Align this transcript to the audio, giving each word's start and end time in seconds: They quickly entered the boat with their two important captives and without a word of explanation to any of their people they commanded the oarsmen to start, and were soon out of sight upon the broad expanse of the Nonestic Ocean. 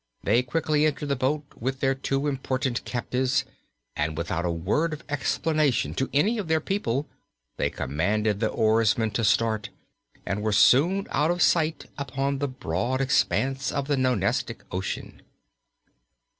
They 0.23 0.41
quickly 0.41 0.87
entered 0.87 1.09
the 1.09 1.15
boat 1.15 1.43
with 1.55 1.79
their 1.79 1.93
two 1.93 2.25
important 2.27 2.83
captives 2.85 3.45
and 3.95 4.17
without 4.17 4.45
a 4.45 4.51
word 4.51 4.93
of 4.93 5.03
explanation 5.09 5.93
to 5.93 6.09
any 6.11 6.39
of 6.39 6.47
their 6.47 6.59
people 6.59 7.07
they 7.57 7.69
commanded 7.69 8.39
the 8.39 8.47
oarsmen 8.49 9.11
to 9.11 9.23
start, 9.23 9.69
and 10.25 10.41
were 10.41 10.53
soon 10.53 11.05
out 11.11 11.29
of 11.29 11.43
sight 11.43 11.85
upon 11.99 12.39
the 12.39 12.47
broad 12.47 12.99
expanse 12.99 13.71
of 13.71 13.87
the 13.87 13.95
Nonestic 13.95 14.63
Ocean. 14.71 15.21